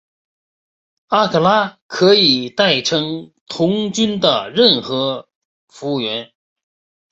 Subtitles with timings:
[1.09, 5.29] 阿克拉可以代称童军的任何
[5.67, 6.33] 服务员。